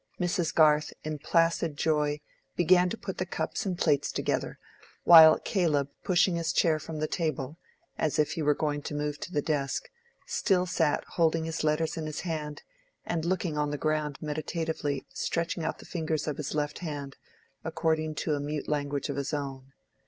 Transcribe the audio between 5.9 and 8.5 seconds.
pushing his chair from the table, as if he